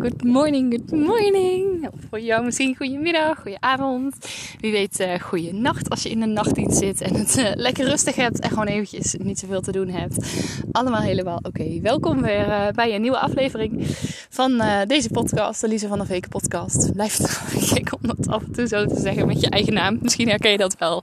[0.00, 1.88] Good morning, good morning.
[2.08, 4.16] Voor jou misschien goedemiddag, goedenavond.
[4.60, 7.84] Wie weet, uh, goede nacht als je in de nachtdienst zit en het uh, lekker
[7.84, 10.26] rustig hebt en gewoon eventjes niet zoveel te doen hebt.
[10.72, 11.80] Allemaal helemaal oké.
[11.80, 13.86] Welkom weer uh, bij een nieuwe aflevering
[14.30, 16.92] van deze podcast, de Lise van der Veken podcast.
[16.92, 17.28] Blijft
[17.72, 19.98] gek om dat af en toe zo te zeggen met je eigen naam.
[20.02, 21.02] Misschien herken je dat wel.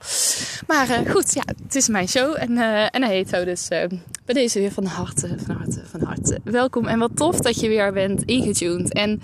[0.68, 2.58] Maar goed, ja, het is mijn show en,
[2.90, 3.44] en hij heet zo.
[3.44, 6.40] Dus bij deze weer van harte, van harte, van harte.
[6.44, 8.92] Welkom en wat tof dat je weer bent ingetuned.
[8.92, 9.20] En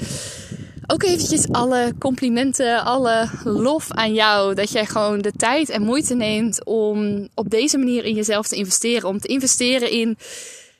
[0.87, 4.55] ook eventjes alle complimenten, alle lof aan jou.
[4.55, 8.57] Dat jij gewoon de tijd en moeite neemt om op deze manier in jezelf te
[8.57, 9.09] investeren.
[9.09, 10.19] Om te investeren in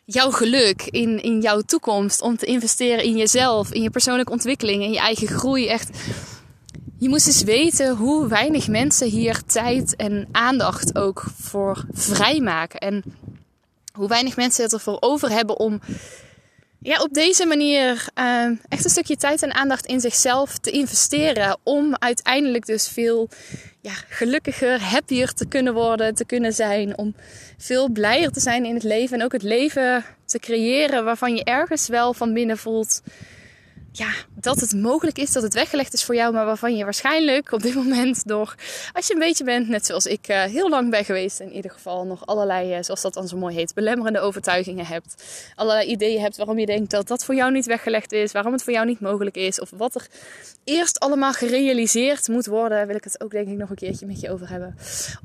[0.05, 2.23] jouw geluk, in, in jouw toekomst.
[2.23, 5.67] Om te investeren in jezelf, in je persoonlijke ontwikkeling, in je eigen groei.
[5.69, 5.91] Echt.
[6.99, 12.81] Je moest eens weten hoe weinig mensen hier tijd en aandacht ook voor vrijmaken.
[12.81, 13.05] En
[13.93, 15.81] hoe weinig mensen het ervoor over hebben om
[16.79, 21.59] ja, op deze manier uh, echt een stukje tijd en aandacht in zichzelf te investeren.
[21.63, 23.29] Om uiteindelijk dus veel
[23.81, 26.99] ja, gelukkiger, happier te kunnen worden, te kunnen zijn.
[26.99, 27.15] Om
[27.59, 29.19] veel blijer te zijn in het leven.
[29.19, 33.03] En ook het leven te creëren waarvan je ergens wel van binnen voelt
[33.97, 37.53] ja, dat het mogelijk is dat het weggelegd is voor jou, maar waarvan je waarschijnlijk
[37.53, 38.55] op dit moment door,
[38.93, 41.71] als je een beetje bent, net zoals ik uh, heel lang ben geweest, in ieder
[41.71, 45.25] geval nog allerlei, uh, zoals dat dan zo mooi heet, belemmerende overtuigingen hebt.
[45.55, 48.63] Allerlei ideeën hebt waarom je denkt dat dat voor jou niet weggelegd is, waarom het
[48.63, 50.07] voor jou niet mogelijk is, of wat er
[50.65, 54.21] eerst allemaal gerealiseerd moet worden, wil ik het ook denk ik nog een keertje met
[54.21, 54.77] je over hebben,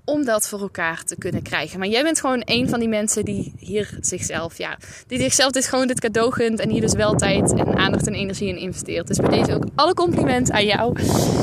[0.06, 1.80] om dat voor elkaar te kunnen krijgen.
[1.80, 5.68] Maar jij bent gewoon een van die mensen die hier zichzelf, ja, die zichzelf dit
[5.68, 9.08] gewoon dit cadeau gunt en hier dus wel tijd en aandacht en energie in investeert.
[9.08, 10.94] Dus bij deze ook alle complimenten aan jou.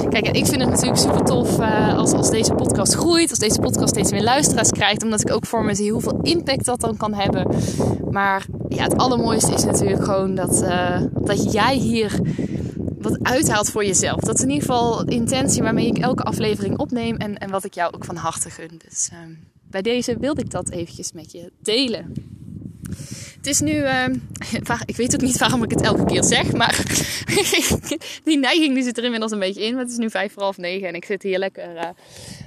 [0.08, 3.60] Kijk, ik vind het natuurlijk super tof uh, als, als deze podcast groeit, als deze
[3.60, 6.96] podcast steeds meer luisteraars krijgt, omdat ik ook voor me zie hoeveel impact dat dan
[6.96, 7.46] kan hebben.
[8.10, 12.20] Maar ja, het allermooiste is natuurlijk gewoon dat, uh, dat jij hier
[12.98, 14.20] wat uithaalt voor jezelf.
[14.20, 17.64] Dat is in ieder geval de intentie waarmee ik elke aflevering opneem en, en wat
[17.64, 18.80] ik jou ook van harte gun.
[18.88, 19.18] Dus uh,
[19.70, 22.14] bij deze wilde ik dat eventjes met je delen.
[23.46, 24.06] Het is nu, uh,
[24.84, 26.82] ik weet ook niet waarom ik het elke keer zeg, maar
[28.24, 29.72] die neiging die zit er inmiddels een beetje in.
[29.72, 31.82] Maar het is nu vijf voor half negen en ik zit hier lekker uh,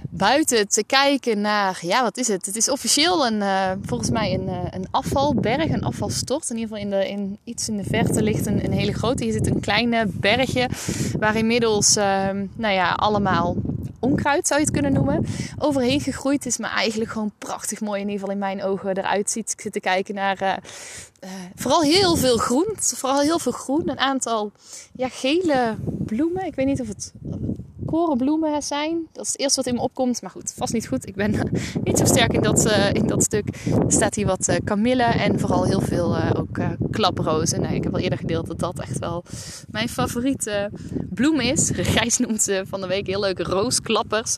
[0.09, 2.45] buiten te kijken naar, ja wat is het?
[2.45, 6.49] Het is officieel een, uh, volgens mij een, een afvalberg, een afvalstort.
[6.49, 9.23] In ieder geval in de, in, iets in de verte ligt een, hele grote.
[9.23, 10.69] Hier zit een kleine bergje
[11.19, 13.55] waar inmiddels, ehm, nou ja, allemaal
[13.99, 15.25] onkruid zou je het kunnen noemen,
[15.57, 16.57] overheen gegroeid is.
[16.57, 19.51] Maar eigenlijk gewoon prachtig mooi in ieder geval in mijn ogen eruit ziet.
[19.51, 22.67] Ik zit te kijken naar uh, vooral heel veel groen.
[22.75, 23.89] Vooral heel veel groen.
[23.89, 24.51] Een aantal
[24.93, 26.45] ja, gele bloemen.
[26.45, 27.13] Ik weet niet of het
[27.89, 29.07] korenbloemen zijn.
[29.11, 30.21] Dat is het eerste wat in me opkomt.
[30.21, 31.07] Maar goed, vast niet goed.
[31.07, 31.31] Ik ben
[31.83, 33.47] niet zo sterk in dat, uh, in dat stuk.
[33.65, 36.59] Er staat hier wat uh, kamille en vooral heel veel uh, ook
[36.91, 37.63] klaprozen.
[37.63, 39.23] Ik heb al eerder gedeeld dat dat echt wel
[39.71, 40.71] mijn favoriete
[41.09, 41.71] bloem is.
[41.73, 44.37] Gijs noemt ze van de week heel leuke roosklappers.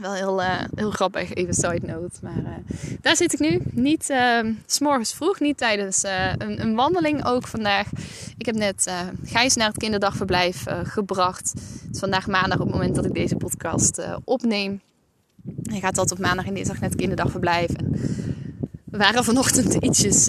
[0.00, 2.18] Wel heel, uh, heel grappig, even side note.
[2.22, 3.60] Maar uh, daar zit ik nu.
[3.70, 7.86] Niet uh, s'morgens vroeg, niet tijdens een, een, wandeling ook vandaag.
[8.38, 8.92] Ik heb net
[9.24, 11.52] Gijs naar het kinderdagverblijf gebracht.
[11.52, 14.80] Het is vandaag maandag op het moment dat ik deze podcast opneem.
[15.62, 17.70] Hij gaat altijd op maandag en dinsdag naar het kinderdagverblijf.
[17.70, 17.90] En
[18.84, 20.28] we waren vanochtend ietsjes,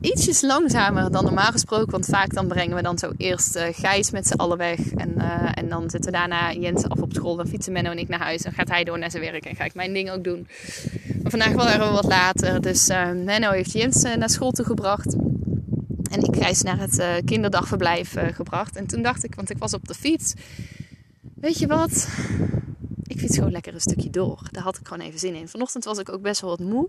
[0.00, 1.90] ietsjes langzamer dan normaal gesproken.
[1.90, 4.78] Want vaak dan brengen we dan zo eerst uh, Gijs met z'n allen weg.
[4.92, 7.36] En, uh, en dan zitten we daarna Jens af op school.
[7.36, 8.42] Dan fietsen Menno en ik naar huis.
[8.42, 9.44] En gaat hij door naar zijn werk.
[9.44, 10.48] En ga ik mijn ding ook doen.
[11.22, 12.60] Maar vandaag waren we wat later.
[12.60, 12.88] Dus
[13.24, 15.16] Menno heeft Jens naar school toe gebracht.
[16.10, 18.76] En ik reis naar het kinderdagverblijf gebracht.
[18.76, 20.34] En toen dacht ik, want ik was op de fiets.
[21.34, 22.08] Weet je wat?
[23.18, 24.42] Ik fiets gewoon lekker een stukje door.
[24.50, 25.48] Daar had ik gewoon even zin in.
[25.48, 26.88] Vanochtend was ik ook best wel wat moe.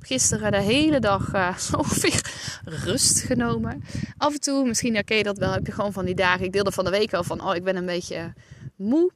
[0.00, 2.30] Gisteren de hele dag uh, ongeveer
[2.64, 3.84] rust genomen.
[4.16, 6.44] Af en toe, misschien herken je dat wel, heb je gewoon van die dagen.
[6.44, 8.32] Ik deelde van de week al van, oh ik ben een beetje
[8.76, 9.12] moe.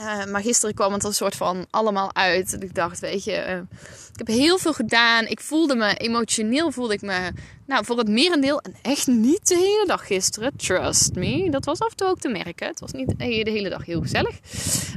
[0.00, 2.52] Uh, maar gisteren kwam het een soort van allemaal uit.
[2.52, 3.78] En ik dacht, weet je, uh,
[4.12, 5.26] ik heb heel veel gedaan.
[5.26, 7.30] Ik voelde me, emotioneel voelde ik me,
[7.66, 10.52] nou voor het merendeel, en echt niet de hele dag gisteren.
[10.56, 11.50] Trust me.
[11.50, 12.66] Dat was af en toe ook te merken.
[12.66, 14.38] Het was niet de hele dag heel gezellig.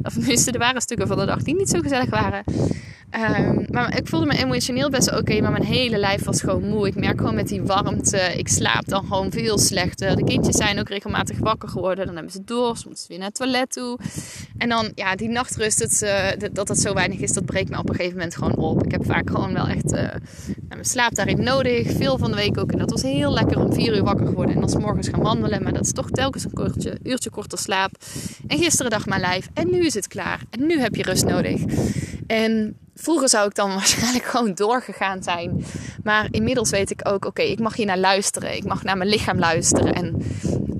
[0.04, 2.44] Of tenminste, er waren stukken van de dag die niet zo gezellig waren.
[3.12, 6.88] Um, maar ik voelde me emotioneel best oké, maar mijn hele lijf was gewoon moe.
[6.88, 10.16] Ik merk gewoon met die warmte, ik slaap dan gewoon veel slechter.
[10.16, 12.06] De kindjes zijn ook regelmatig wakker geworden.
[12.06, 14.00] Dan hebben ze dorst, moeten ze weer naar het toilet toe.
[14.58, 17.90] En dan, ja, die nachtrust, het, dat het zo weinig is, dat breekt me op
[17.90, 18.84] een gegeven moment gewoon op.
[18.84, 20.10] Ik heb vaak gewoon wel echt uh,
[20.68, 21.92] mijn slaap daarin nodig.
[21.92, 22.72] Veel van de week ook.
[22.72, 25.22] En dat was heel lekker om vier uur wakker geworden en dan s morgens gaan
[25.22, 25.64] wandelen.
[25.64, 27.92] Maar dat is toch telkens een kortje, uurtje korter slaap.
[28.48, 30.42] En gisteren dacht mijn lijf, en nu is het klaar.
[30.50, 31.62] En nu heb je rust nodig.
[32.28, 35.66] En vroeger zou ik dan waarschijnlijk gewoon doorgegaan zijn.
[36.04, 38.56] Maar inmiddels weet ik ook, oké, ik mag hier naar luisteren.
[38.56, 39.94] Ik mag naar mijn lichaam luisteren.
[39.94, 40.22] En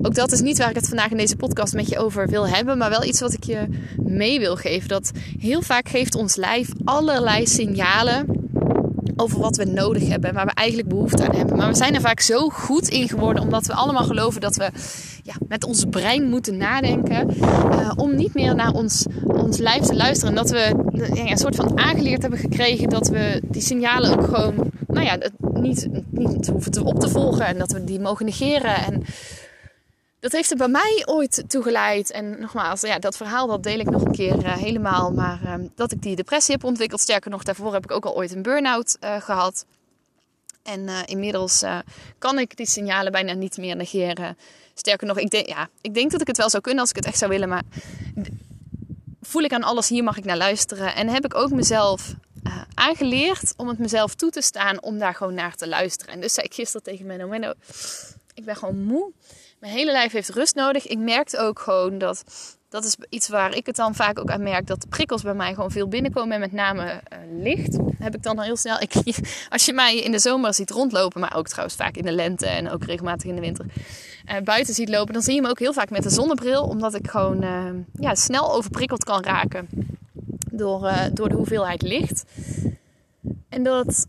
[0.06, 2.48] ook dat is niet waar ik het vandaag in deze podcast met je over wil
[2.48, 2.78] hebben.
[2.78, 4.88] Maar wel iets wat ik je mee wil geven.
[4.88, 8.44] Dat heel vaak geeft ons lijf allerlei signalen
[9.16, 11.56] over wat we nodig hebben en waar we eigenlijk behoefte aan hebben.
[11.56, 14.70] Maar we zijn er vaak zo goed in geworden omdat we allemaal geloven dat we
[15.22, 17.36] ja, met ons brein moeten nadenken.
[17.40, 20.36] Uh, om niet meer naar ons, ons lijf te luisteren.
[20.36, 20.74] En dat we
[21.14, 25.18] ja, een soort van aangeleerd hebben gekregen dat we die signalen ook gewoon nou ja,
[25.52, 27.46] niet, niet hoeven te op te volgen.
[27.46, 28.74] En dat we die mogen negeren.
[28.74, 29.02] En
[30.26, 32.10] dat heeft er bij mij ooit toe geleid.
[32.10, 35.12] En nogmaals, ja, dat verhaal dat deel ik nog een keer uh, helemaal.
[35.12, 37.00] Maar uh, dat ik die depressie heb ontwikkeld.
[37.00, 39.66] Sterker nog, daarvoor heb ik ook al ooit een burn-out uh, gehad.
[40.62, 41.64] En inmiddels
[42.18, 44.36] kan ik die signalen bijna niet meer negeren.
[44.74, 46.96] Sterker nog, ik denk, ja, ik denk dat ik het wel zou kunnen als ik
[46.96, 47.48] het echt zou willen.
[47.48, 47.62] Maar
[49.20, 50.94] voel ik aan alles, hier mag ik naar luisteren.
[50.94, 52.14] En heb ik ook mezelf
[52.74, 56.14] aangeleerd om het mezelf toe te staan om daar gewoon naar te luisteren.
[56.14, 57.52] En dus zei ik gisteren tegen Menno, Menno,
[58.34, 59.12] ik ben gewoon moe.
[59.58, 60.86] Mijn hele lijf heeft rust nodig.
[60.86, 62.24] Ik merkte ook gewoon dat,
[62.68, 65.34] dat is iets waar ik het dan vaak ook aan merk, dat de prikkels bij
[65.34, 66.34] mij gewoon veel binnenkomen.
[66.34, 68.80] En met name uh, licht heb ik dan al heel snel.
[68.80, 68.92] Ik,
[69.48, 72.46] als je mij in de zomer ziet rondlopen, maar ook trouwens vaak in de lente
[72.46, 73.66] en ook regelmatig in de winter.
[74.30, 76.62] Uh, buiten ziet lopen, dan zie je me ook heel vaak met een zonnebril.
[76.62, 79.68] Omdat ik gewoon uh, ja, snel overprikkeld kan raken
[80.52, 82.24] door, door de hoeveelheid licht.
[83.48, 84.06] En dat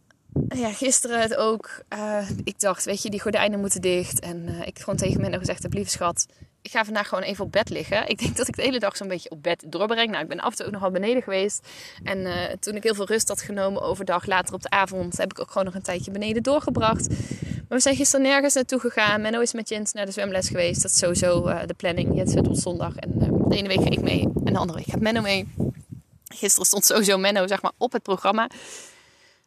[0.57, 1.83] ja, gisteren het ook.
[1.93, 4.19] Uh, ik dacht, weet je, die gordijnen moeten dicht.
[4.19, 6.25] En uh, ik gewoon tegen Menno gezegd heb, lieve schat,
[6.67, 8.07] ik ga vandaag gewoon even op bed liggen.
[8.09, 10.09] Ik denk dat ik de hele dag zo'n beetje op bed doorbreng.
[10.09, 11.67] Nou, ik ben af en toe ook nog wel beneden geweest.
[12.03, 15.31] En uh, toen ik heel veel rust had genomen overdag, later op de avond, heb
[15.31, 17.09] ik ook gewoon nog een tijdje beneden doorgebracht.
[17.67, 19.21] Maar we zijn gisteren nergens naartoe gegaan.
[19.21, 20.81] Menno is met Jens naar de zwemles geweest.
[20.81, 22.15] Dat is sowieso de planning.
[22.15, 22.95] Jens zit op zondag.
[22.95, 23.11] En
[23.47, 25.47] de ene week ga ik mee en de andere week gaat Menno mee.
[26.27, 28.49] Gisteren stond sowieso Menno zeg maar, op het programma.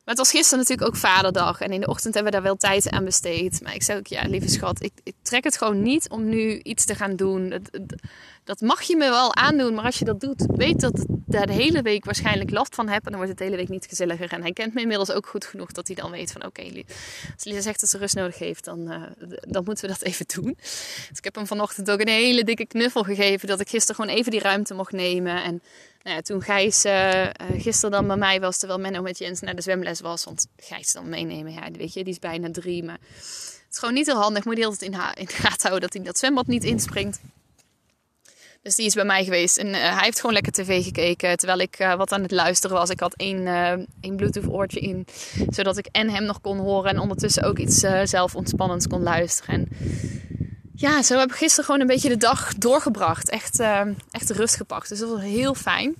[0.05, 1.61] Maar het was gisteren natuurlijk ook vaderdag.
[1.61, 3.61] En in de ochtend hebben we daar wel tijd aan besteed.
[3.63, 6.59] Maar ik zei ook, ja, lieve schat, ik, ik trek het gewoon niet om nu
[6.59, 7.63] iets te gaan doen.
[8.45, 9.75] Dat, mag je me wel aandoen.
[9.75, 12.89] Maar als je dat doet, weet dat ik daar de hele week waarschijnlijk last van
[12.89, 13.05] heb.
[13.05, 14.33] En dan wordt het de hele week niet gezelliger.
[14.33, 16.45] En hij kent me inmiddels ook goed genoeg dat hij dan weet van...
[16.45, 16.63] Oké,
[17.35, 19.03] als Lisa zegt dat ze rust nodig heeft, dan, uh,
[19.41, 20.55] dan moeten we dat even doen.
[21.09, 23.49] Dus ik heb hem vanochtend ook een hele dikke knuffel gegeven.
[23.49, 25.43] Dat ik gisteren gewoon even die ruimte mocht nemen.
[25.43, 25.63] En
[26.03, 29.55] nou ja, toen Gijs uh, gisteren dan bij mij was, terwijl Menno met Jens naar
[29.55, 30.25] de zwemles was.
[30.25, 32.85] Want Gijs dan meenemen, ja, weet je, die is bijna drie.
[32.85, 34.45] Maar het is gewoon niet heel handig.
[34.45, 37.21] Moet heel in, in de gaten houden dat hij dat zwembad niet inspringt.
[38.63, 39.57] Dus die is bij mij geweest.
[39.57, 41.37] En uh, hij heeft gewoon lekker tv gekeken.
[41.37, 42.91] Terwijl ik wat aan het luisteren was.
[42.91, 43.47] Ik had één,
[44.01, 45.07] één Bluetooth oortje in.
[45.49, 46.91] Zodat ik en hem nog kon horen.
[46.91, 49.55] En ondertussen ook iets zelf ontspannends kon luisteren.
[49.55, 49.69] En
[50.81, 53.31] ja, zo heb ik gisteren gewoon een beetje de dag doorgebracht.
[53.31, 54.89] Echt, uh, echt rust gepakt.
[54.89, 55.95] Dus dat was heel fijn.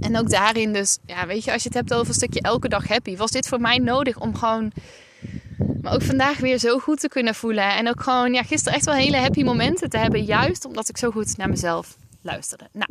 [0.00, 2.68] En ook daarin dus, ja, weet je, als je het hebt over een stukje elke
[2.68, 4.72] dag happy, was dit voor mij nodig om gewoon,
[5.82, 7.76] maar ook vandaag weer zo goed te kunnen voelen.
[7.76, 10.96] En ook gewoon, ja, gisteren echt wel hele happy momenten te hebben, juist omdat ik
[10.96, 12.68] zo goed naar mezelf luisterde.
[12.72, 12.90] Nou,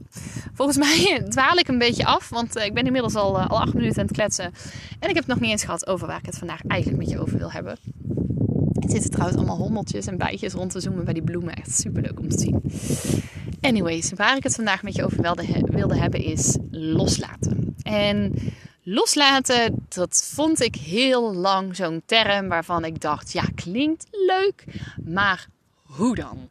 [0.53, 3.59] volgens mij dwaal ik een beetje af, want uh, ik ben inmiddels al, uh, al
[3.59, 4.53] acht minuten aan het kletsen.
[5.00, 7.09] En ik heb het nog niet eens gehad over waar ik het vandaag eigenlijk met
[7.09, 7.77] je over wil hebben.
[8.79, 11.53] Er zitten trouwens allemaal hommeltjes en bijtjes rond te zoomen bij die bloemen.
[11.53, 12.61] Echt super leuk om te zien.
[13.61, 15.21] Anyways, waar ik het vandaag met je over
[15.67, 17.75] wilde, hebben is loslaten.
[17.83, 18.33] En
[18.83, 24.65] loslaten, dat vond ik heel lang zo'n term waarvan ik dacht, ja, klinkt leuk,
[25.05, 25.47] maar
[25.81, 26.49] hoe dan?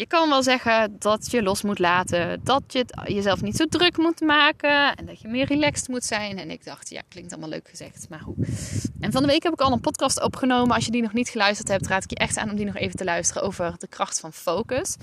[0.00, 3.96] Je kan wel zeggen dat je los moet laten, dat je jezelf niet zo druk
[3.96, 6.38] moet maken en dat je meer relaxed moet zijn.
[6.38, 8.34] En ik dacht, ja, klinkt allemaal leuk gezegd, maar hoe?
[9.00, 10.74] En van de week heb ik al een podcast opgenomen.
[10.74, 12.76] Als je die nog niet geluisterd hebt, raad ik je echt aan om die nog
[12.76, 14.96] even te luisteren over de kracht van focus.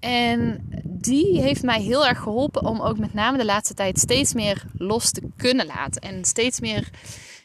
[0.00, 4.34] En die heeft mij heel erg geholpen om ook met name de laatste tijd steeds
[4.34, 6.90] meer los te kunnen laten en steeds meer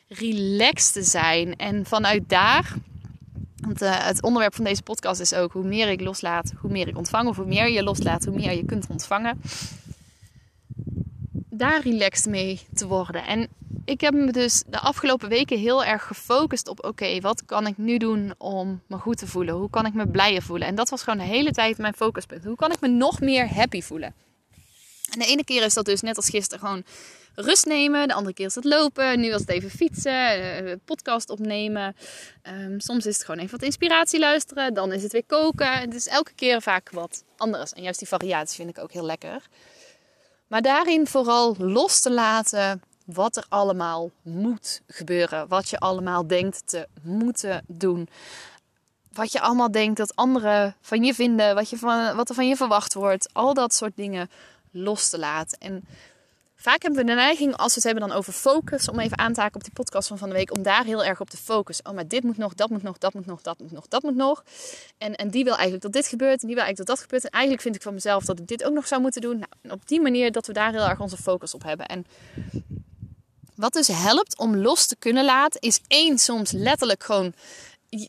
[0.08, 1.56] relaxed te zijn.
[1.56, 2.76] En vanuit daar
[3.72, 6.88] want uh, het onderwerp van deze podcast is ook hoe meer ik loslaat, hoe meer
[6.88, 7.28] ik ontvang.
[7.28, 9.42] Of hoe meer je loslaat, hoe meer je kunt ontvangen.
[11.50, 13.26] Daar relaxed mee te worden.
[13.26, 13.48] En
[13.86, 17.78] ik heb me dus de afgelopen weken heel erg gefocust op: oké, wat kan ik
[17.78, 19.56] nu doen om me goed te voelen?
[19.56, 20.68] Hoe kan ik me blijer voelen?
[20.68, 22.46] En dat was gewoon de hele tijd mijn focuspunt.
[22.46, 24.14] Hoe kan ik me nog meer happy voelen?
[25.12, 26.84] En de ene keer is dat dus net als gisteren gewoon
[27.36, 28.08] rust nemen.
[28.08, 29.20] De andere keer is het lopen.
[29.20, 31.96] Nu was het even fietsen, uh, podcast opnemen.
[32.44, 34.74] Um, soms is het gewoon even wat inspiratie luisteren.
[34.74, 35.72] Dan is het weer koken.
[35.72, 37.74] Het is elke keer vaak wat anders.
[37.74, 39.48] En juist die variatie vind ik ook heel lekker.
[40.48, 45.48] Maar daarin vooral los te laten wat er allemaal moet gebeuren.
[45.48, 48.10] Wat je allemaal denkt te moeten doen.
[49.14, 51.56] Wat je allemaal denkt dat anderen van je vinden.
[51.56, 53.30] Wat, je van, wat er van je verwacht wordt.
[53.34, 54.30] Al dat soort dingen
[54.72, 55.58] los te laten.
[55.58, 55.86] En
[56.62, 59.34] Vaak hebben we de neiging, als we het hebben dan over focus, om even aan
[59.34, 61.38] te haken op die podcast van van de week, om daar heel erg op te
[61.38, 61.86] focussen.
[61.86, 64.04] Oh, maar dit moet nog, dat moet nog, dat moet nog, dat moet nog, dat
[64.04, 64.44] moet nog.
[64.98, 67.24] En, en die wil eigenlijk dat dit gebeurt, en die wil eigenlijk dat dat gebeurt.
[67.24, 69.38] En eigenlijk vind ik van mezelf dat ik dit ook nog zou moeten doen.
[69.38, 71.86] Nou, op die manier dat we daar heel erg onze focus op hebben.
[71.86, 72.06] En
[73.56, 77.34] wat dus helpt om los te kunnen laten, is één, soms letterlijk gewoon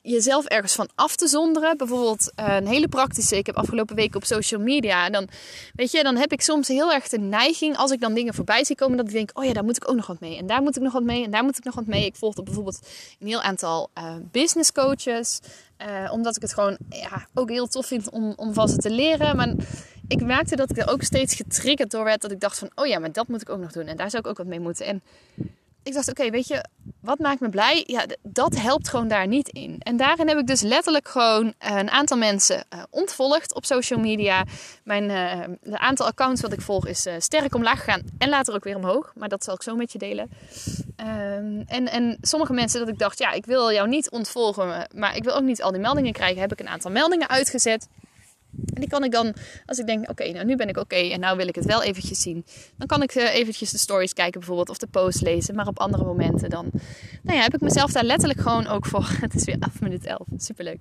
[0.02, 1.76] jezelf ergens van af te zonderen.
[1.76, 3.36] Bijvoorbeeld eh, een hele praktische.
[3.36, 5.06] Ik heb afgelopen week op social media.
[5.06, 5.28] En dan,
[5.74, 7.76] weet je, dan heb ik soms heel erg de neiging.
[7.76, 8.96] Als ik dan dingen voorbij zie komen.
[8.96, 10.36] Dat ik denk, oh ja, daar moet ik ook nog wat mee.
[10.36, 11.24] En daar moet ik nog wat mee.
[11.24, 12.04] En daar moet ik nog wat mee.
[12.04, 12.78] Ik volgde bijvoorbeeld
[13.18, 15.40] een heel aantal uh, business coaches.
[15.78, 18.90] Uh, omdat ik het gewoon ja, ook heel tof vind om, om van ze te
[18.90, 19.36] leren.
[19.36, 19.54] Maar
[20.08, 22.20] ik merkte dat ik er ook steeds getriggerd door werd.
[22.20, 23.86] Dat ik dacht van, oh ja, maar dat moet ik ook nog doen.
[23.86, 24.86] En daar zou ik ook wat mee moeten.
[24.86, 25.02] En
[25.82, 26.64] ik dacht, oké, weet je,
[27.00, 27.84] wat maakt me blij?
[27.86, 29.76] Ja, dat helpt gewoon daar niet in.
[29.78, 34.00] En daarin heb ik dus letterlijk gewoon eh, een aantal mensen uh, ontvolgd op social
[34.00, 34.44] media.
[34.84, 38.76] Mijn uh, aantal accounts wat ik volg is sterk omlaag gegaan en later ook weer
[38.76, 39.12] omhoog.
[39.14, 40.30] Maar dat zal ik zo met je delen.
[40.96, 45.16] Um, en, en sommige mensen dat ik dacht, ja, ik wil jou niet ontvolgen, maar
[45.16, 46.40] ik wil ook niet al die meldingen krijgen.
[46.40, 47.88] Heb ik een aantal meldingen uitgezet.
[48.74, 49.34] En die kan ik dan,
[49.66, 51.82] als ik denk, oké, nou nu ben ik oké en nou wil ik het wel
[51.82, 52.44] eventjes zien.
[52.76, 55.54] Dan kan ik uh, eventjes de stories kijken bijvoorbeeld of de post lezen.
[55.54, 56.70] Maar op andere momenten dan,
[57.22, 60.10] nou ja, heb ik mezelf daar letterlijk gewoon ook voor, het is weer 8 minuten
[60.10, 60.80] 11, superleuk.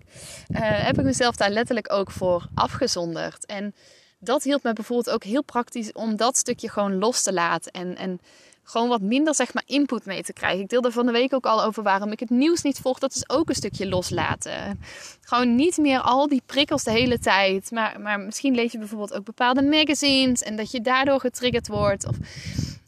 [0.50, 3.46] Uh, heb ik mezelf daar letterlijk ook voor afgezonderd.
[3.46, 3.74] En
[4.20, 7.72] dat hielp me bijvoorbeeld ook heel praktisch om dat stukje gewoon los te laten.
[7.72, 8.20] En, en
[8.64, 10.60] gewoon wat minder zeg maar input mee te krijgen.
[10.60, 13.00] Ik deelde van de week ook al over waarom ik het nieuws niet volg.
[13.00, 14.80] Dat is ook een stukje loslaten.
[15.22, 17.72] Gewoon niet meer al die prikkels de hele tijd.
[17.72, 22.08] Maar, maar misschien lees je bijvoorbeeld ook bepaalde magazines en dat je daardoor getriggerd wordt.
[22.08, 22.16] Of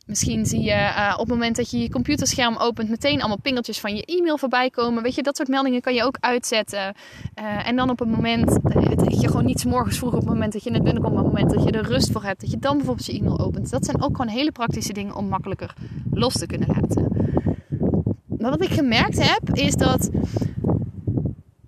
[0.05, 3.79] Misschien zie je uh, op het moment dat je je computerscherm opent meteen allemaal pingeltjes
[3.79, 5.03] van je e-mail voorbij komen.
[5.03, 6.95] Weet je, dat soort meldingen kan je ook uitzetten.
[7.39, 8.59] Uh, en dan op het moment
[8.95, 11.33] dat je gewoon niet morgens vroeg op het moment dat je net binnenkomt, op het
[11.33, 13.69] moment dat je er rust voor hebt, dat je dan bijvoorbeeld je e-mail opent.
[13.69, 15.73] Dat zijn ook gewoon hele praktische dingen om makkelijker
[16.11, 17.07] los te kunnen laten.
[18.37, 20.09] Maar wat ik gemerkt heb, is dat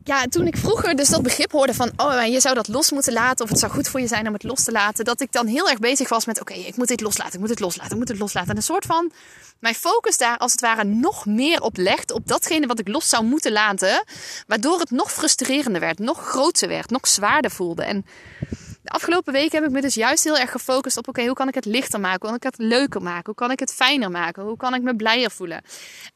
[0.08, 3.14] ja, toen ik vroeger dus dat begrip hoorde van, oh, je zou dat los moeten
[3.14, 5.32] laten, of het zou goed voor je zijn om het los te laten, dat ik
[5.32, 7.92] dan heel erg bezig was met, oké, ik moet dit loslaten, ik moet het loslaten,
[7.92, 8.50] ik moet het loslaten.
[8.50, 9.12] En een soort van
[9.60, 13.10] mijn focus daar als het ware nog meer op legt, op datgene wat ik los
[13.10, 14.04] zou moeten laten,
[14.48, 17.84] waardoor het nog frustrerender werd, nog groter werd, nog zwaarder voelde.
[17.84, 18.06] En
[18.86, 21.48] de afgelopen weken heb ik me dus juist heel erg gefocust op: oké, hoe kan
[21.48, 22.30] ik het lichter maken?
[22.30, 23.26] Hoe kan ik het leuker maken?
[23.26, 24.44] Hoe kan ik het fijner maken?
[24.44, 25.62] Hoe kan ik me blijer voelen?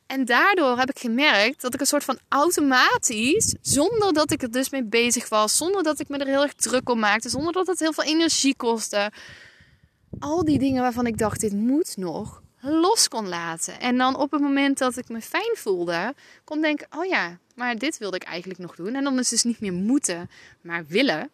[0.07, 4.51] En daardoor heb ik gemerkt dat ik een soort van automatisch, zonder dat ik er
[4.51, 7.53] dus mee bezig was, zonder dat ik me er heel erg druk om maakte, zonder
[7.53, 9.11] dat het heel veel energie kostte,
[10.19, 13.79] al die dingen waarvan ik dacht: dit moet nog, los kon laten.
[13.79, 17.77] En dan op het moment dat ik me fijn voelde, kon denken: oh ja, maar
[17.77, 18.95] dit wilde ik eigenlijk nog doen.
[18.95, 20.29] En dan is het dus niet meer moeten,
[20.61, 21.29] maar willen.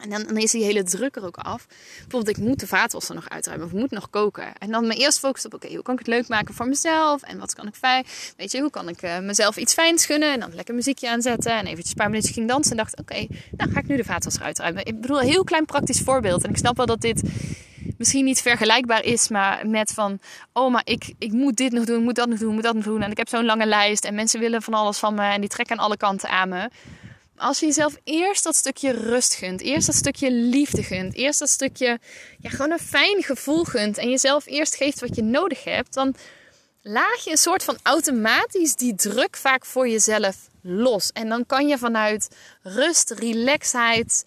[0.00, 1.66] En dan, dan, is die hele druk er ook af.
[1.98, 4.52] Bijvoorbeeld, ik moet de vaatwasser nog uitruimen of ik moet nog koken.
[4.58, 7.22] En dan me eerst focussen op, oké, hoe kan ik het leuk maken voor mezelf?
[7.22, 8.04] En wat kan ik fijn?
[8.36, 10.32] Weet je, hoe kan ik uh, mezelf iets fijns gunnen?
[10.32, 12.70] En dan lekker muziekje aanzetten en eventjes een paar minuutjes ging dansen.
[12.70, 13.26] En dacht, oké,
[13.56, 14.86] nou ga ik nu de vaatwasser uitruimen.
[14.86, 16.44] Ik bedoel, een heel klein praktisch voorbeeld.
[16.44, 17.22] En ik snap wel dat dit
[17.98, 20.18] misschien niet vergelijkbaar is, maar met van,
[20.52, 22.84] oh, maar ik, ik moet dit nog doen, moet dat nog doen, moet dat nog
[22.84, 23.02] doen.
[23.02, 25.50] En ik heb zo'n lange lijst en mensen willen van alles van me en die
[25.50, 26.70] trekken aan alle kanten aan me
[27.40, 31.48] als je jezelf eerst dat stukje rust gunt, eerst dat stukje liefde gunt, eerst dat
[31.48, 31.98] stukje
[32.38, 36.14] ja, gewoon een fijn gevoel gunt en jezelf eerst geeft wat je nodig hebt, dan
[36.82, 41.12] laat je een soort van automatisch die druk vaak voor jezelf los.
[41.12, 42.28] En dan kan je vanuit
[42.62, 44.24] rust, relaxheid,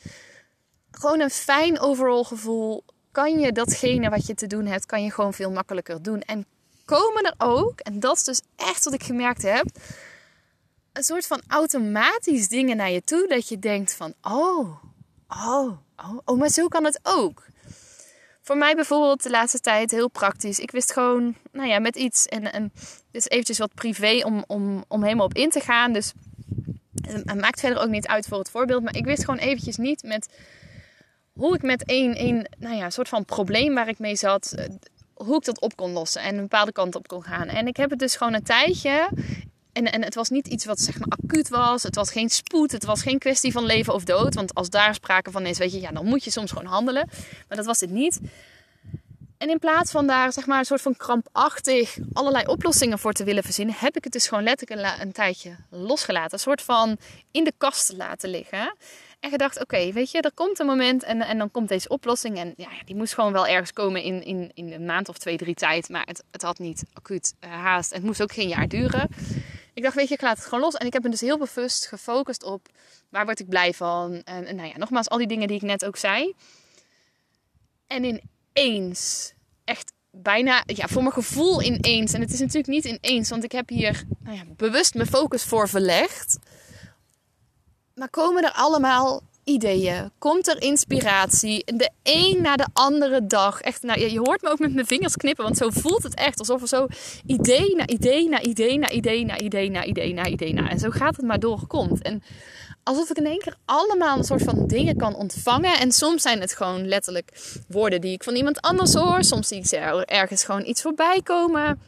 [0.91, 2.83] gewoon een fijn overal gevoel.
[3.11, 6.21] Kan je datgene wat je te doen hebt, kan je gewoon veel makkelijker doen.
[6.21, 6.45] En
[6.85, 9.65] komen er ook, en dat is dus echt wat ik gemerkt heb,
[10.93, 13.27] een soort van automatisch dingen naar je toe.
[13.27, 14.83] Dat je denkt van, oh,
[15.27, 17.45] oh, oh, oh, maar zo kan het ook.
[18.41, 20.59] Voor mij bijvoorbeeld de laatste tijd heel praktisch.
[20.59, 22.25] Ik wist gewoon, nou ja, met iets.
[22.25, 22.73] En, en
[23.11, 25.93] is eventjes wat privé om, om, om helemaal op in te gaan.
[25.93, 26.13] Dus
[27.01, 28.83] het maakt verder ook niet uit voor het voorbeeld.
[28.83, 30.29] Maar ik wist gewoon eventjes niet met
[31.33, 34.53] hoe ik met één, één nou ja, soort van probleem waar ik mee zat.
[34.55, 34.65] Eh,
[35.13, 37.47] hoe ik dat op kon lossen en een bepaalde kant op kon gaan.
[37.47, 39.09] En ik heb het dus gewoon een tijdje
[39.73, 41.83] en, en het was niet iets wat zeg maar acuut was.
[41.83, 42.71] Het was geen spoed.
[42.71, 44.33] Het was geen kwestie van leven of dood.
[44.33, 47.09] Want als daar sprake van is, weet je, ja, dan moet je soms gewoon handelen.
[47.47, 48.19] Maar dat was het niet.
[49.37, 53.23] En in plaats van daar zeg maar een soort van krampachtig allerlei oplossingen voor te
[53.23, 56.33] willen verzinnen, heb ik het dus gewoon letterlijk een, tijdje losgelaten.
[56.33, 56.97] Een soort van
[57.31, 58.75] in de kast laten liggen.
[59.19, 62.37] En gedacht, oké, weet je, er komt een moment en, en dan komt deze oplossing.
[62.37, 65.37] En ja, die moest gewoon wel ergens komen in, in, in een maand of twee,
[65.37, 65.89] drie tijd.
[65.89, 67.93] Maar het, het had niet acuut uh, haast.
[67.93, 69.09] Het moest ook geen jaar duren.
[69.73, 70.75] Ik dacht, weet je, ik laat het gewoon los.
[70.75, 72.67] En ik heb me dus heel bewust gefocust op
[73.09, 74.21] waar word ik blij van.
[74.23, 76.33] En, nou ja, nogmaals, al die dingen die ik net ook zei.
[77.87, 82.13] En ineens, echt bijna, ja, voor mijn gevoel ineens.
[82.13, 85.43] En het is natuurlijk niet ineens, want ik heb hier nou ja, bewust mijn focus
[85.43, 86.37] voor verlegd.
[87.95, 90.11] Maar komen er allemaal ideeën?
[90.17, 91.63] Komt er inspiratie?
[91.65, 93.61] De een na de andere dag.
[93.61, 96.39] Echt, nou, je hoort me ook met mijn vingers knippen, want zo voelt het echt.
[96.39, 96.87] Alsof er zo
[97.25, 100.53] idee na idee na idee na idee na idee na idee na idee.
[100.53, 102.01] En zo gaat het maar doorkomt.
[102.01, 102.23] En
[102.83, 105.79] alsof ik in één keer allemaal een soort van dingen kan ontvangen.
[105.79, 107.31] En soms zijn het gewoon letterlijk
[107.67, 109.23] woorden die ik van iemand anders hoor.
[109.23, 111.79] Soms zie ik ze ergens gewoon iets voorbij komen.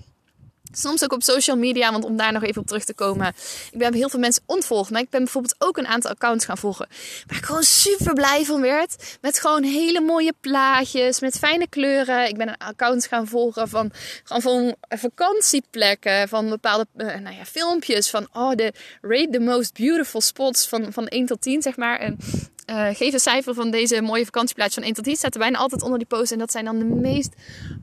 [0.77, 3.27] Soms ook op social media, want om daar nog even op terug te komen.
[3.71, 6.57] Ik ben heel veel mensen ontvolgd, maar ik ben bijvoorbeeld ook een aantal accounts gaan
[6.57, 6.87] volgen.
[7.27, 9.17] Waar ik gewoon super blij van werd.
[9.21, 12.27] Met gewoon hele mooie plaatjes, met fijne kleuren.
[12.27, 13.91] Ik ben een accounts gaan volgen van,
[14.23, 18.09] gewoon van vakantieplekken, van bepaalde uh, nou ja, filmpjes.
[18.09, 21.99] Van oh, de rate the most beautiful spots van, van 1 tot 10, zeg maar.
[21.99, 22.17] En
[22.65, 25.15] uh, geef een cijfer van deze mooie vakantieplaats van 1 tot 10.
[25.15, 26.31] Staat er bijna altijd onder die post.
[26.31, 27.33] En dat zijn dan de meest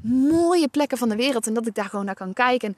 [0.02, 1.46] mooie plekken van de wereld.
[1.46, 2.76] En dat ik daar gewoon naar kan kijken.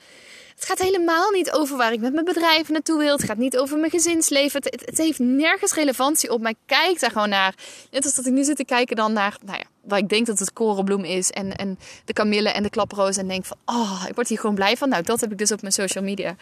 [0.54, 3.16] het gaat helemaal niet over waar ik met mijn bedrijf naartoe wil.
[3.16, 4.62] Het gaat niet over mijn gezinsleven.
[4.62, 6.40] Het, het, heeft nergens relevantie op.
[6.40, 7.54] Maar ik kijk daar gewoon naar.
[7.90, 10.26] Net als dat ik nu zit te kijken dan naar, nou ja, waar ik denk
[10.26, 11.30] dat het korenbloem is.
[11.30, 13.16] En, en de kamille en de klaproos.
[13.16, 14.88] En denk van, oh, ik word hier gewoon blij van.
[14.88, 16.36] Nou, dat heb ik dus op mijn social media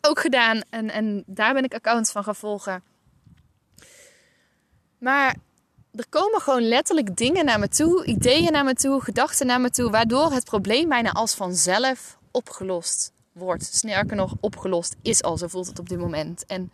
[0.00, 0.60] ook gedaan.
[0.70, 2.82] En, en daar ben ik accounts van gaan volgen.
[5.06, 5.36] Maar
[5.94, 9.70] er komen gewoon letterlijk dingen naar me toe, ideeën naar me toe, gedachten naar me
[9.70, 13.64] toe, waardoor het probleem bijna als vanzelf opgelost wordt.
[13.64, 16.46] Sterker nog, opgelost is al, zo voelt het op dit moment.
[16.46, 16.72] En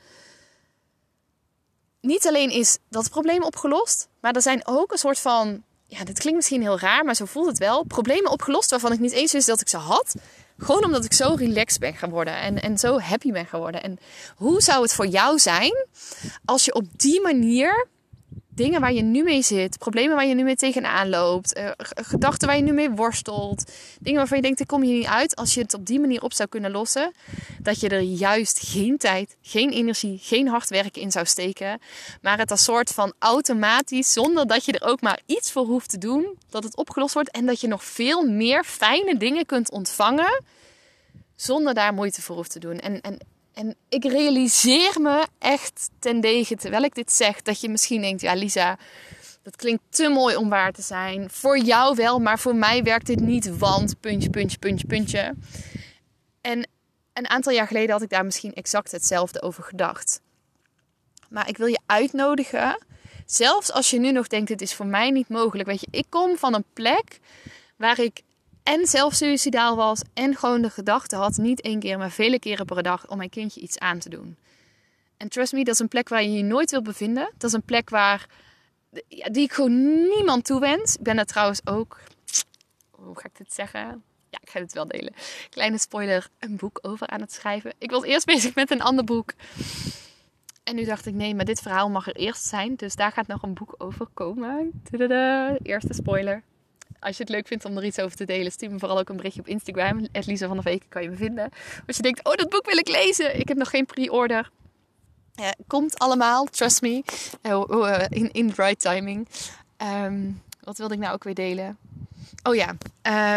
[2.00, 6.18] niet alleen is dat probleem opgelost, maar er zijn ook een soort van, ja, dit
[6.18, 9.32] klinkt misschien heel raar, maar zo voelt het wel, problemen opgelost waarvan ik niet eens
[9.32, 10.14] wist dat ik ze had.
[10.58, 13.82] Gewoon omdat ik zo relaxed ben geworden en, en zo happy ben geworden.
[13.82, 13.98] En
[14.36, 15.86] hoe zou het voor jou zijn
[16.44, 17.90] als je op die manier
[18.54, 22.48] dingen waar je nu mee zit, problemen waar je nu mee tegenaan loopt, uh, gedachten
[22.48, 25.36] waar je nu mee worstelt, dingen waarvan je denkt, ik kom hier niet uit.
[25.36, 27.12] Als je het op die manier op zou kunnen lossen,
[27.58, 31.80] dat je er juist geen tijd, geen energie, geen hard werk in zou steken,
[32.20, 35.90] maar het als soort van automatisch, zonder dat je er ook maar iets voor hoeft
[35.90, 39.70] te doen, dat het opgelost wordt en dat je nog veel meer fijne dingen kunt
[39.70, 40.42] ontvangen
[41.42, 42.78] zonder daar moeite voor hoeft te doen.
[42.78, 43.18] En, en
[43.54, 48.20] en ik realiseer me echt ten degen, terwijl ik dit zeg, dat je misschien denkt:
[48.20, 48.78] ja, Lisa,
[49.42, 51.30] dat klinkt te mooi om waar te zijn.
[51.30, 55.34] Voor jou wel, maar voor mij werkt dit niet, want puntje, puntje, puntje, puntje.
[56.40, 56.68] En
[57.12, 60.20] een aantal jaar geleden had ik daar misschien exact hetzelfde over gedacht.
[61.28, 62.78] Maar ik wil je uitnodigen,
[63.26, 65.68] zelfs als je nu nog denkt: dit is voor mij niet mogelijk.
[65.68, 67.18] Weet je, ik kom van een plek
[67.76, 68.22] waar ik
[68.62, 72.66] en zelf suicidaal was en gewoon de gedachte had, niet één keer, maar vele keren
[72.66, 74.36] per dag, om mijn kindje iets aan te doen.
[75.16, 77.30] En trust me, dat is een plek waar je je nooit wil bevinden.
[77.32, 78.26] Dat is een plek waar,
[79.08, 80.96] ja, die ik gewoon niemand toewens.
[80.96, 82.00] Ik ben er trouwens ook,
[82.90, 84.02] hoe ga ik dit zeggen?
[84.30, 85.12] Ja, ik ga het wel delen.
[85.50, 87.74] Kleine spoiler, een boek over aan het schrijven.
[87.78, 89.32] Ik was eerst bezig met een ander boek.
[90.64, 92.74] En nu dacht ik, nee, maar dit verhaal mag er eerst zijn.
[92.76, 94.82] Dus daar gaat nog een boek over komen.
[94.90, 96.42] Tadaa, eerste spoiler.
[97.02, 99.08] Als je het leuk vindt om er iets over te delen, stuur me vooral ook
[99.08, 100.06] een berichtje op Instagram.
[100.12, 101.50] Lisa van der Veken kan je me vinden.
[101.86, 103.38] Als je denkt, oh dat boek wil ik lezen.
[103.38, 104.50] Ik heb nog geen pre-order.
[105.66, 107.02] komt allemaal, trust me.
[107.42, 109.28] Uh, in, in the right timing.
[110.04, 111.78] Um, wat wilde ik nou ook weer delen?
[112.42, 112.76] Oh ja,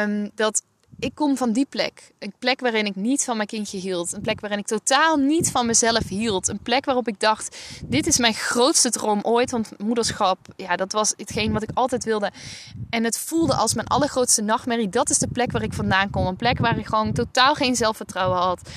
[0.04, 0.63] um, dat
[0.99, 2.12] ik kom van die plek.
[2.19, 4.13] Een plek waarin ik niet van mijn kindje hield.
[4.13, 6.47] Een plek waarin ik totaal niet van mezelf hield.
[6.47, 9.51] Een plek waarop ik dacht: dit is mijn grootste droom ooit.
[9.51, 12.31] Want moederschap, ja, dat was hetgeen wat ik altijd wilde.
[12.89, 14.89] En het voelde als mijn allergrootste nachtmerrie.
[14.89, 16.25] Dat is de plek waar ik vandaan kom.
[16.25, 18.69] Een plek waar ik gewoon totaal geen zelfvertrouwen had.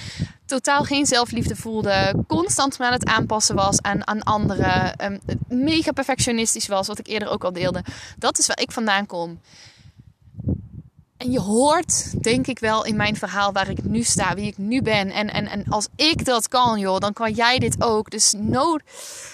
[0.47, 2.25] Totaal geen zelfliefde voelde.
[2.27, 5.05] Constant me aan het aanpassen was aan, aan anderen.
[5.05, 7.85] Um, mega perfectionistisch was, wat ik eerder ook al deelde.
[8.19, 9.41] Dat is waar ik vandaan kom.
[11.19, 14.59] En je hoort, denk ik wel, in mijn verhaal waar ik nu sta, wie ik
[14.59, 15.11] nu ben.
[15.11, 18.11] En, en, en als ik dat kan, joh, dan kan jij dit ook.
[18.11, 18.35] Dus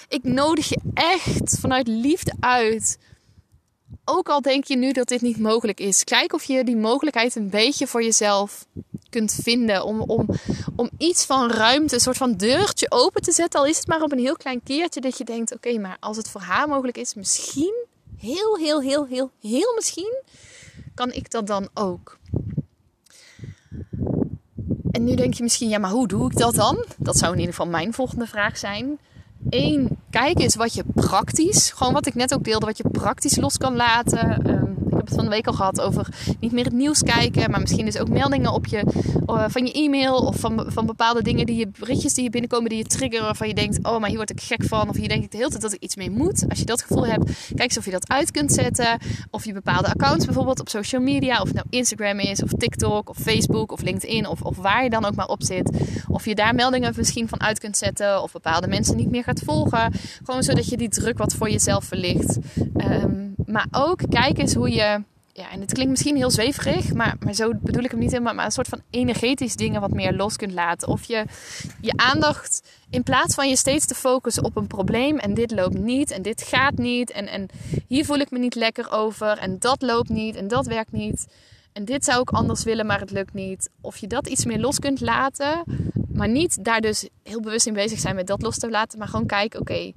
[0.08, 2.98] ik nodig je echt vanuit liefde uit.
[4.04, 7.36] Ook al denk je nu dat dit niet mogelijk is, kijk of je die mogelijkheid
[7.36, 8.66] een beetje voor jezelf
[9.10, 9.84] kunt vinden.
[9.84, 10.26] Om, om,
[10.76, 13.60] om iets van ruimte, een soort van deurtje open te zetten.
[13.60, 16.16] Al is het maar op een heel klein keertje dat je denkt: oké, maar als
[16.16, 17.74] het voor haar mogelijk is, misschien,
[18.18, 20.22] heel, heel, heel, heel, heel misschien
[20.94, 22.18] kan ik dat dan ook?
[24.90, 26.84] En nu denk je misschien, ja, maar hoe doe ik dat dan?
[26.96, 28.98] Dat zou in ieder geval mijn volgende vraag zijn.
[29.50, 33.36] Eén, kijk eens wat je praktisch, gewoon wat ik net ook deelde, wat je praktisch
[33.36, 34.50] los kan laten.
[34.50, 36.08] Um, heb het van de week al gehad over
[36.40, 37.50] niet meer het nieuws kijken.
[37.50, 38.84] Maar misschien dus ook meldingen op je,
[39.26, 40.16] uh, van je e-mail.
[40.16, 43.24] Of van, van bepaalde dingen, die je, berichtjes die je binnenkomen, die je triggeren.
[43.24, 44.88] Waarvan je denkt, oh, maar hier word ik gek van.
[44.88, 46.44] Of hier denk ik de hele tijd dat ik iets mee moet.
[46.48, 48.98] Als je dat gevoel hebt, kijk eens of je dat uit kunt zetten.
[49.30, 51.40] Of je bepaalde accounts bijvoorbeeld op social media.
[51.40, 54.26] Of het nou Instagram is, of TikTok, of Facebook, of LinkedIn.
[54.28, 55.70] Of, of waar je dan ook maar op zit.
[56.08, 58.22] Of je daar meldingen misschien van uit kunt zetten.
[58.22, 59.92] Of bepaalde mensen niet meer gaat volgen.
[60.24, 62.38] Gewoon zodat je die druk wat voor jezelf verlicht.
[62.76, 64.93] Um, maar ook kijk eens hoe je.
[65.36, 68.34] Ja, en het klinkt misschien heel zweverig, maar, maar zo bedoel ik hem niet helemaal.
[68.34, 70.88] Maar een soort van energetisch dingen wat meer los kunt laten.
[70.88, 71.24] Of je
[71.80, 75.18] je aandacht, in plaats van je steeds te focussen op een probleem.
[75.18, 77.10] En dit loopt niet, en dit gaat niet.
[77.10, 77.48] En, en
[77.88, 79.38] hier voel ik me niet lekker over.
[79.38, 81.26] En dat loopt niet, en dat werkt niet.
[81.72, 83.70] En dit zou ik anders willen, maar het lukt niet.
[83.80, 85.64] Of je dat iets meer los kunt laten.
[86.12, 88.98] Maar niet daar dus heel bewust in bezig zijn met dat los te laten.
[88.98, 89.92] Maar gewoon kijken, oké.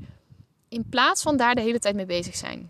[0.69, 2.69] in plaats van daar de hele tijd mee bezig zijn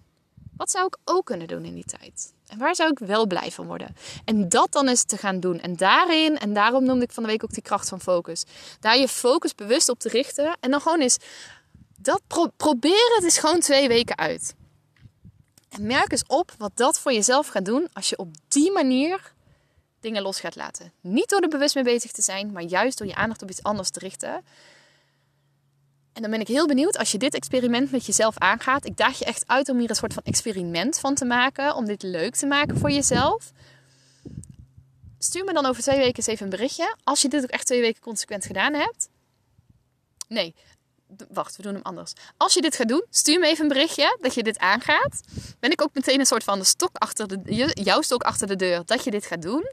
[0.57, 2.33] wat zou ik ook kunnen doen in die tijd?
[2.47, 3.95] En waar zou ik wel blij van worden?
[4.25, 5.59] En dat dan eens te gaan doen.
[5.59, 8.43] En daarin, en daarom noemde ik van de week ook die kracht van focus.
[8.79, 10.57] Daar je focus bewust op te richten.
[10.59, 11.17] En dan gewoon eens,
[11.97, 14.55] dat pro probeer het eens gewoon twee weken uit.
[15.69, 19.33] En merk eens op wat dat voor jezelf gaat doen als je op die manier
[19.99, 20.93] dingen los gaat laten.
[21.01, 23.63] Niet door er bewust mee bezig te zijn, maar juist door je aandacht op iets
[23.63, 24.43] anders te richten.
[26.17, 28.85] En dan ben ik heel benieuwd als je dit experiment met jezelf aangaat.
[28.85, 31.75] Ik daag je echt uit om hier een soort van experiment van te maken.
[31.75, 33.51] Om dit leuk te maken voor jezelf.
[35.19, 36.95] Stuur me dan over twee weken eens even een berichtje.
[37.03, 39.09] Als je dit ook echt twee weken consequent gedaan hebt.
[40.27, 40.55] Nee,
[41.29, 42.13] wacht, we doen hem anders.
[42.37, 45.21] Als je dit gaat doen, stuur me even een berichtje dat je dit aangaat.
[45.59, 48.55] Ben ik ook meteen een soort van de stok achter de, jouw stok achter de
[48.55, 49.71] deur dat je dit gaat doen.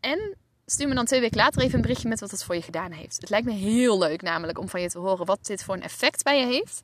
[0.00, 0.36] En
[0.70, 2.92] stuur me dan twee weken later even een berichtje met wat het voor je gedaan
[2.92, 3.16] heeft.
[3.20, 5.82] Het lijkt me heel leuk namelijk om van je te horen wat dit voor een
[5.82, 6.82] effect bij je heeft.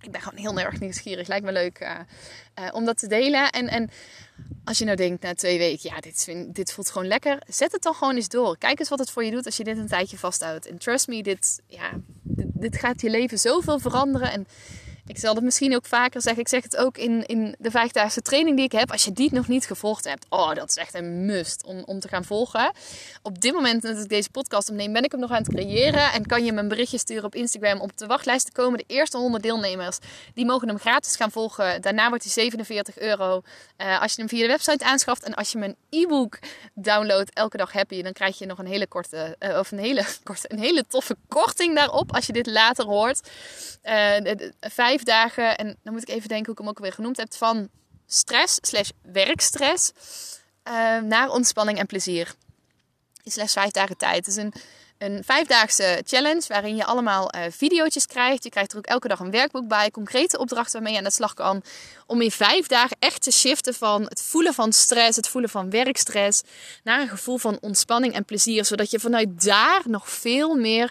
[0.00, 1.28] Ik ben gewoon heel erg nieuwsgierig.
[1.28, 1.98] Lijkt me leuk uh,
[2.58, 3.50] uh, om dat te delen.
[3.50, 3.90] En, en
[4.64, 7.42] als je nou denkt na twee weken, ja, dit, dit voelt gewoon lekker.
[7.48, 8.58] Zet het dan gewoon eens door.
[8.58, 10.66] Kijk eens wat het voor je doet als je dit een tijdje vasthoudt.
[10.66, 11.90] En trust me, dit, ja,
[12.36, 14.32] dit gaat je leven zoveel veranderen.
[14.32, 14.46] En
[15.10, 16.42] ik zal het misschien ook vaker zeggen.
[16.42, 18.90] Ik zeg het ook in, in de vijfdaagse training die ik heb.
[18.90, 22.00] Als je die nog niet gevolgd hebt, oh, dat is echt een must om, om
[22.00, 22.72] te gaan volgen.
[23.22, 26.12] Op dit moment dat ik deze podcast opneem, ben ik hem nog aan het creëren.
[26.12, 28.78] En kan je me een berichtje sturen op Instagram om op de wachtlijst te komen.
[28.78, 29.98] De eerste 100 deelnemers,
[30.34, 31.82] die mogen hem gratis gaan volgen.
[31.82, 33.42] Daarna wordt hij 47 euro
[33.76, 35.22] eh, als je hem via de website aanschaft.
[35.22, 36.38] En als je mijn e-book
[36.74, 39.78] downloadt, elke dag heb je dan krijg je nog een hele korte, eh, of een
[39.78, 42.14] hele korte, een hele toffe korting daarop.
[42.14, 43.28] Als je dit later hoort.
[43.84, 44.16] Uh,
[45.04, 47.68] vijfdagen, en dan moet ik even denken hoe ik hem ook weer genoemd heb, van
[48.06, 49.92] stress slash werkstress
[50.62, 52.34] ehm, naar ontspanning en plezier.
[53.22, 54.16] In slechts vijf dagen tijd.
[54.16, 54.52] Het is een,
[54.98, 58.44] een vijfdaagse challenge waarin je allemaal eh, video's krijgt.
[58.44, 61.10] Je krijgt er ook elke dag een werkboek bij, concrete opdrachten waarmee je aan de
[61.10, 61.62] slag kan.
[62.06, 65.70] Om in vijf dagen echt te shiften van het voelen van stress, het voelen van
[65.70, 66.42] werkstress,
[66.82, 68.64] naar een gevoel van ontspanning en plezier.
[68.64, 70.90] Zodat je vanuit daar nog veel meer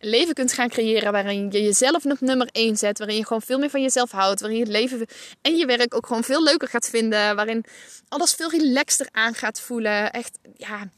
[0.00, 2.98] leven kunt gaan creëren waarin je jezelf op nummer 1 zet.
[2.98, 4.40] Waarin je gewoon veel meer van jezelf houdt.
[4.40, 5.06] Waarin je het leven
[5.42, 7.36] en je werk ook gewoon veel leuker gaat vinden.
[7.36, 7.64] Waarin
[8.08, 10.12] alles veel relaxter aan gaat voelen.
[10.12, 10.88] Echt, ja,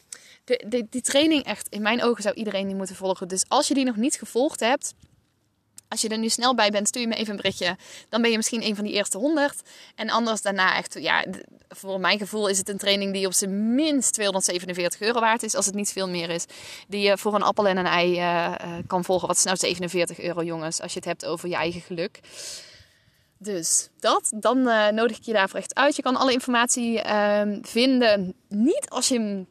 [0.45, 3.29] de, die training echt, in mijn ogen zou iedereen die moeten volgen.
[3.29, 4.95] Dus als je die nog niet gevolgd hebt
[5.91, 7.77] als je er nu snel bij bent, stuur je me even een berichtje.
[8.09, 9.63] Dan ben je misschien een van die eerste honderd.
[9.95, 11.25] En anders daarna echt, ja,
[11.69, 15.55] voor mijn gevoel is het een training die op zijn minst 247 euro waard is.
[15.55, 16.45] Als het niet veel meer is.
[16.89, 18.55] Die je voor een appel en een ei uh,
[18.87, 19.29] kan volgen.
[19.29, 20.81] Wat is nou 47 euro, jongens?
[20.81, 22.21] Als je het hebt over je eigen geluk.
[23.39, 25.97] Dus dat, dan uh, nodig ik je daarvoor echt uit.
[25.97, 28.35] Je kan alle informatie uh, vinden.
[28.49, 29.47] Niet als je hem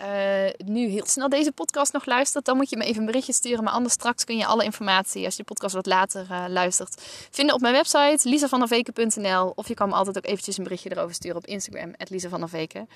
[0.00, 3.32] uh, nu heel snel deze podcast nog luistert, dan moet je me even een berichtje
[3.32, 3.64] sturen.
[3.64, 7.02] Maar anders straks kun je alle informatie, als je de podcast wat later uh, luistert,
[7.30, 9.52] vinden op mijn website lisavanderveken.nl.
[9.54, 12.88] Of je kan me altijd ook eventjes een berichtje erover sturen op Instagram, lisavanderveken.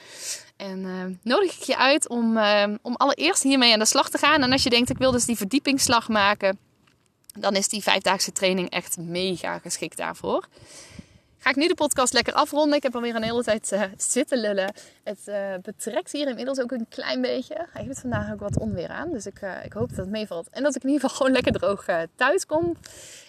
[0.57, 2.39] En uh, nodig ik je uit om,
[2.83, 4.43] om allereerst hiermee aan de slag te gaan.
[4.43, 6.59] En als je denkt, ik wil dus die verdiepingsslag maken,
[7.39, 10.49] dan is die vijfdaagse training echt mega geschikt daarvoor
[11.45, 12.77] ga ik nu de podcast lekker afronden.
[12.77, 14.75] Ik heb alweer een hele tijd uh, zitten lullen.
[15.03, 17.67] Het uh, betrekt hier inmiddels ook een klein beetje.
[17.73, 19.13] Hij heeft vandaag ook wat onweer aan.
[19.13, 20.49] Dus ik, uh, ik hoop dat het meevalt.
[20.51, 21.85] En dat ik in ieder geval gewoon lekker droog
[22.17, 22.77] thuis kom.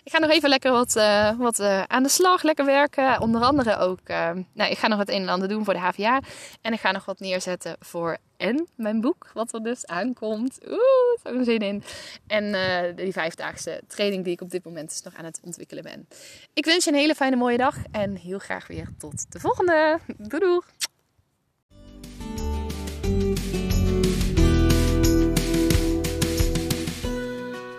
[0.03, 0.93] Ik ga nog even lekker wat,
[1.37, 2.43] wat aan de slag.
[2.43, 3.21] Lekker werken.
[3.21, 4.07] Onder andere ook...
[4.53, 6.21] nou, ik ga nog het een en ander doen voor de HVA.
[6.61, 10.59] En ik ga nog wat neerzetten voor en mijn boek, wat er dus aankomt.
[10.67, 10.79] Oeh,
[11.23, 11.83] zo'n zin in.
[12.27, 15.83] En uh, die vijfdaagse training die ik op dit moment dus nog aan het ontwikkelen
[15.83, 16.07] ben.
[16.53, 19.99] Ik wens je een hele fijne mooie dag en heel graag weer tot de volgende.
[20.17, 20.61] Doei doei!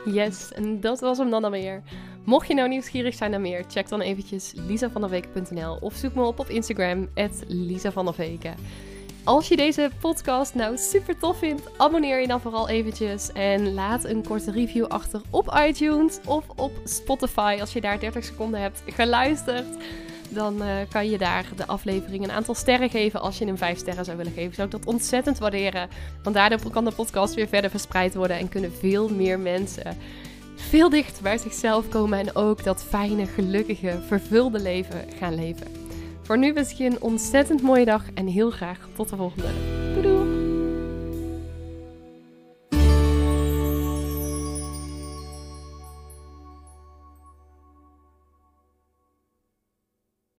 [0.05, 1.83] Yes, en dat was hem dan alweer.
[2.25, 6.39] Mocht je nou nieuwsgierig zijn naar meer, check dan eventjes lisavanderweken.nl of zoek me op
[6.39, 7.09] op Instagram,
[8.13, 8.55] Veken.
[9.27, 14.05] Als je deze podcast nou super tof vindt, abonneer je dan vooral eventjes en laat
[14.05, 17.57] een korte review achter op iTunes of op Spotify.
[17.61, 19.67] Als je daar 30 seconden hebt geluisterd,
[20.29, 23.21] dan uh, kan je daar de aflevering een aantal sterren geven.
[23.21, 25.89] Als je hem 5 sterren zou willen geven, zou ik dat ontzettend waarderen.
[26.23, 29.97] Want daardoor kan de podcast weer verder verspreid worden en kunnen veel meer mensen
[30.57, 35.86] veel dichter bij zichzelf komen en ook dat fijne, gelukkige, vervulde leven gaan leven.
[36.27, 39.49] Voor nu wens ik je een ontzettend mooie dag en heel graag tot de volgende.
[39.95, 40.26] Doei doei!